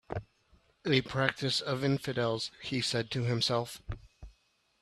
"A 0.87 1.01
practice 1.01 1.61
of 1.61 1.83
infidels," 1.83 2.49
he 2.63 2.81
said 2.81 3.11
to 3.11 3.25
himself. 3.25 3.83